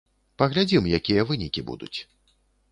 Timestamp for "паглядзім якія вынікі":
0.41-1.67